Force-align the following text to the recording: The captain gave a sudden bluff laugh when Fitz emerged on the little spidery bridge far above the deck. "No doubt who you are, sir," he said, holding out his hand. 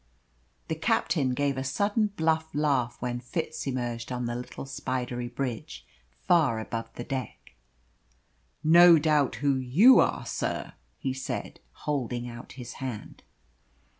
The 0.67 0.73
captain 0.73 1.35
gave 1.35 1.57
a 1.59 1.63
sudden 1.63 2.07
bluff 2.07 2.49
laugh 2.55 2.97
when 3.03 3.19
Fitz 3.19 3.67
emerged 3.67 4.11
on 4.11 4.25
the 4.25 4.35
little 4.35 4.65
spidery 4.65 5.27
bridge 5.27 5.85
far 6.09 6.59
above 6.59 6.89
the 6.95 7.03
deck. 7.03 7.53
"No 8.63 8.97
doubt 8.97 9.35
who 9.35 9.57
you 9.57 9.99
are, 9.99 10.25
sir," 10.25 10.73
he 10.97 11.13
said, 11.13 11.59
holding 11.85 12.27
out 12.27 12.53
his 12.53 12.73
hand. 12.81 13.21